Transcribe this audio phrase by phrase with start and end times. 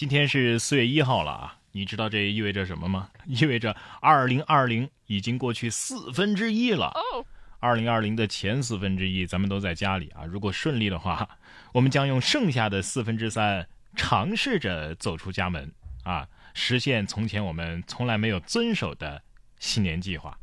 [0.00, 3.10] 今天是四月一号了啊，你知道这意味着什么吗？
[3.28, 6.90] 意味着二零二零已经过去四分之一了。
[7.58, 10.24] 二零二零的前四分之一，咱们都在家里啊。
[10.24, 11.28] 如果顺利的话，
[11.74, 15.70] 我们将用剩下的四分之三，尝试着走出家门
[16.04, 19.20] 啊，实现从前我们从来没有遵守的
[19.58, 20.34] 新年计划。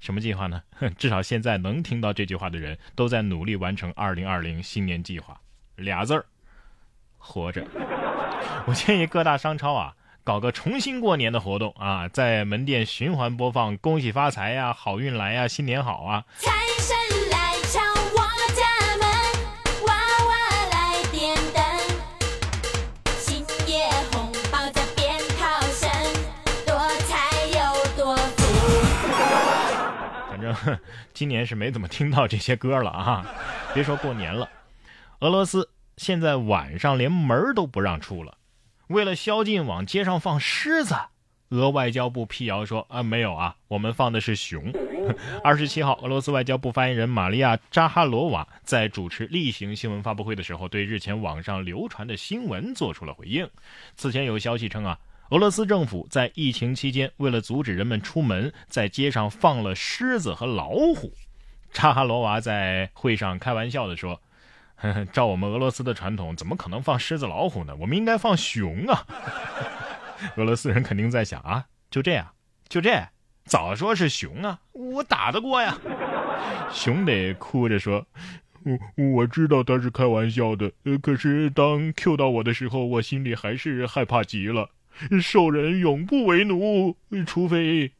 [0.00, 0.60] 什么计划呢？
[0.98, 5.40] 至少现在能听到这句话的人都在努力完成二零二零新年计划，
[5.76, 6.26] 俩字儿，
[7.18, 7.64] 活着。
[8.66, 9.92] 我建议各大商超啊，
[10.24, 16.24] 搞个重新过年的活动啊，在门店循环播放“恭喜发财呀，好运来呀，新年好啊”。
[16.38, 16.96] 财神
[17.30, 17.80] 来敲
[18.14, 18.62] 我家
[18.96, 19.06] 门，
[19.86, 19.94] 娃
[20.28, 20.32] 娃
[20.72, 21.62] 来点灯，
[23.18, 25.90] 新 year 红包加鞭炮声，
[26.64, 27.58] 多财又
[28.02, 28.40] 多福。
[30.30, 30.78] 反正
[31.12, 33.26] 今年是没怎么听到这些歌了啊，
[33.74, 34.48] 别说过年了，
[35.20, 38.38] 俄罗斯现在晚上连门都不让出了。
[38.88, 40.94] 为了宵禁，往街上放狮子。
[41.50, 44.72] 俄外交部辟谣说：“啊，没有啊，我们放的是熊。
[45.44, 53.48] ”二十七号，俄罗斯外交部发言人玛利亚·扎哈罗娃在主持例行新闻发布会的时候，对日前网上流传的新闻做出了回应。
[53.94, 54.98] 此前有消息称啊，
[55.30, 61.12] 俄罗斯政府在疫情期间为了阻止人们出门，在街上放了狮子和老虎。
[61.72, 64.20] 扎哈罗娃在会上开玩笑地说。
[65.12, 67.74] 照我们俄罗斯的传统，怎么可能放狮子老虎呢？
[67.76, 69.06] 我们应该放熊啊！
[70.36, 72.26] 俄罗斯人肯定在想啊，就这样，
[72.68, 73.08] 就这，
[73.44, 75.78] 早说是熊啊，我打得过呀！
[76.72, 78.06] 熊得哭着说
[78.64, 80.70] ：“我我知道他是开玩笑的，
[81.02, 84.68] 可是当 Q 到我的时候，我心里还是害怕极了。
[85.22, 87.92] 兽人永不为奴，除非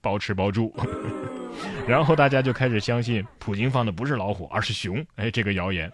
[0.00, 0.74] 包吃包住。”
[1.88, 5.02] 然后大家就开始相信普京放的不是老虎，而是熊。
[5.16, 5.90] 哎，这个谣言。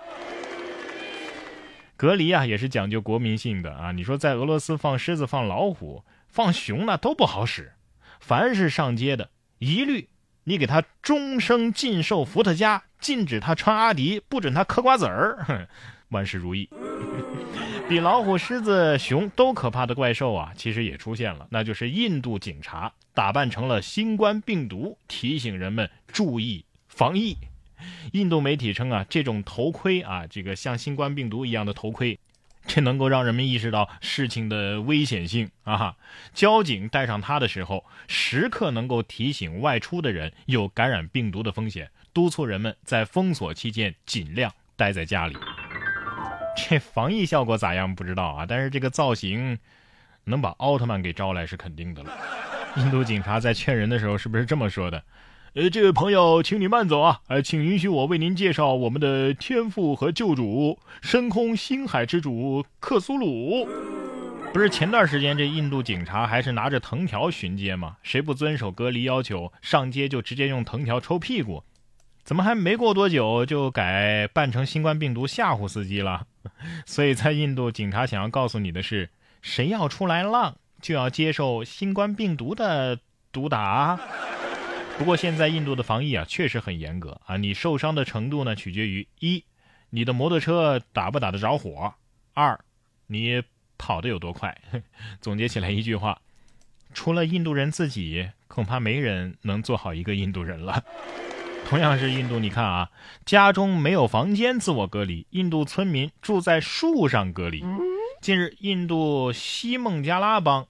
[1.96, 3.92] 隔离啊，也是讲究国民性的啊。
[3.92, 7.72] 你说在俄罗斯放狮子、放老虎、放熊那都不好使。
[8.18, 10.08] 凡是上街的，一律
[10.42, 15.68] 你给他终生禁售伏特加，禁止他穿阿迪，不准他嗑瓜子儿，
[16.08, 16.68] 万事如意。
[17.86, 27.36] 比老虎、狮子、熊都可怕的怪兽啊，其实也出现了，那就是印度警察打扮成了新冠病毒，提醒人们注意防疫。
[28.12, 32.18] 印度媒体称啊，这种头盔啊，这个像新冠病毒一样的头盔，
[32.66, 35.94] 这能够让人们意识到事情的危险性啊。
[36.32, 45.36] 交警戴上它的时候，时刻能够提醒外出的人有感染病毒的风险，督促人们在封锁期间尽量待在家里。
[46.68, 49.58] 这防疫效果咋样不知道啊，但是这个造型
[50.24, 52.10] 能把奥特曼给招来是肯定的了。
[52.76, 55.02] 印度警察在劝人的时候是不是这么说的？
[55.54, 57.20] 呃，这位朋友，请你慢走啊！
[57.28, 63.68] 呃，请允许我为您介绍我们的天父和救主——深空星海之主克苏鲁。
[64.52, 67.96] 不是前段时间这印度警察还是拿着藤条巡街吗？
[68.02, 71.62] 谁不遵守隔离要求，上街就直接用藤条抽屁股。
[72.24, 76.26] 怎么还没过多久就改扮成新冠病毒吓唬司机了？
[76.86, 79.08] 所以在印度，警察想要告诉你的是：
[79.42, 82.98] 谁要出来浪，就要接受新冠病毒的
[83.32, 83.98] 毒打。
[84.96, 87.36] 不过现在印度的防疫啊，确实很严格啊。
[87.36, 89.42] 你受伤的程度呢，取决于一，
[89.90, 91.94] 你的摩托车打不打得着火；
[92.32, 92.60] 二，
[93.08, 93.42] 你
[93.76, 94.56] 跑得有多快。
[95.20, 96.20] 总结起来一句话：
[96.92, 100.84] 除了印度人自己，恐怕没人能做好一个印度人了。
[101.66, 102.90] 同样是印度，你看啊，
[103.24, 107.64] 家中没有房间自我隔离，印度村民住在树上隔离。
[108.20, 110.68] 近日，印度西孟加拉邦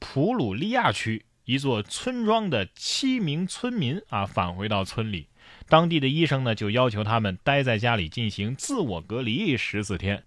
[0.00, 5.28] 普鲁利亚区一座村庄的七名村民啊返回到村里，
[5.68, 10.24] 当地的医生呢就要求他们待在家里进行自我隔离十四天。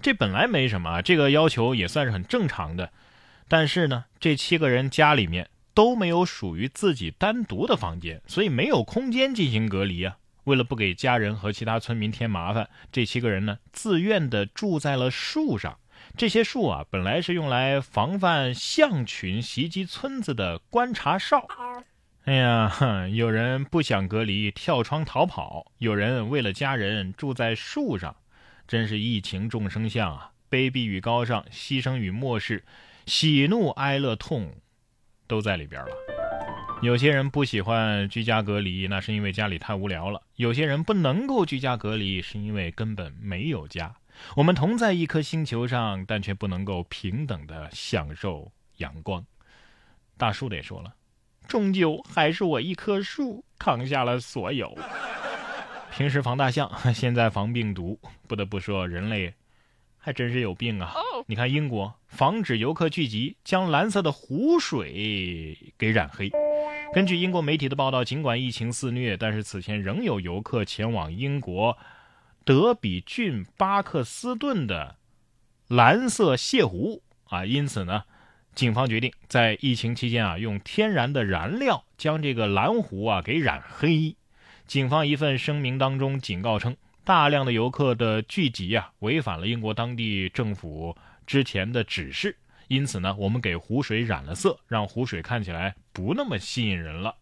[0.00, 2.90] 这本来没什么啊，这个要求也算是很正常的。
[3.48, 5.48] 但是呢，这七个人家里面。
[5.74, 10.16] 都没有属于自己单独的房间，所以没有空间进行隔离啊。
[10.44, 15.78] 为了不给家人和其他村民添麻烦，这七个人呢自愿的住在了树上。
[16.16, 21.46] 这些树啊，本来是用来防范象群袭击村子的观察哨。
[22.24, 28.14] 哎呀，有人不想隔离，跳窗逃跑；有人为了家人住在树上，
[28.68, 30.32] 真是疫情众生相啊！
[30.50, 32.64] 卑鄙与高尚，牺牲与漠视，
[33.06, 34.54] 喜怒哀乐痛。
[35.26, 35.88] 都在里边了。
[36.82, 43.94] 有些人不喜欢居家隔离，那是因为家里太无聊了；有些人不能够居家隔离，是因为根本没有家。
[44.36, 49.24] 我们同在一颗星球上，但却不能够平等的享受阳光。
[50.16, 50.94] 大树得说了，
[51.48, 54.76] 终究还是我一棵树扛下了所有。
[55.96, 57.98] 平时防大象，现在防病毒，
[58.28, 59.32] 不得不说，人类
[60.04, 60.92] 还真是有病啊！
[61.26, 66.30] 你看英国防止游客聚集，将蓝色的湖水给染黑。
[66.92, 71.78] 根据英国媒体的报道，尽管疫情肆虐，但是此前仍有游客前往英国
[72.44, 74.96] 德比郡巴克斯顿的
[75.68, 78.02] 蓝色泻湖啊，因此呢，
[78.54, 84.14] 警方决定在疫情期间啊，用天然的燃料将这个蓝湖啊给染黑。
[84.66, 86.76] 警方一份声明当中警告称。
[87.04, 90.96] 大量的游客的聚集啊，违反了英国当地政府
[91.26, 92.34] 之前的指示，
[92.68, 97.14] 因此呢，我们给湖水染了色，让湖水看起来不那么吸引人了。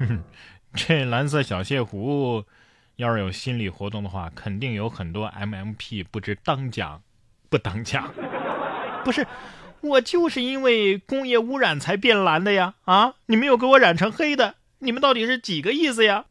[0.00, 0.24] 哼 哼
[0.72, 2.42] 这蓝色小泻湖，
[2.96, 7.02] 要是有心理活动的话，肯定有很多 MMP 不知当讲
[7.50, 8.10] 不当讲。
[9.04, 9.26] 不是，
[9.82, 12.74] 我就是因为工业污染才变蓝的呀！
[12.86, 16.24] 啊，你们又给我染成黑的，你们到底是几个意思呀？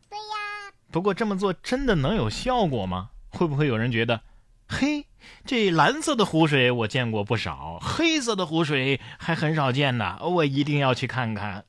[0.95, 3.09] 不过这么做真的能有效果吗？
[3.27, 4.21] 会不会有人觉得，
[4.65, 5.05] 嘿，
[5.43, 11.65] 这蓝色的湖水我见过不少，黑色的湖水还很少见呢，我一定要去看看。